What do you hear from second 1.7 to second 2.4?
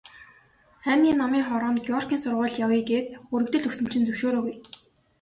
Горькийн